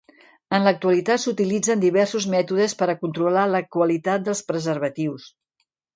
En 0.57 0.63
l'actualitat 0.67 1.21
s'utilitzen 1.23 1.83
diversos 1.83 2.27
mètodes 2.35 2.75
per 2.79 2.87
a 2.89 2.95
controlar 3.05 3.45
la 3.53 3.65
qualitat 3.77 4.25
dels 4.29 4.43
preservatius. 4.51 5.33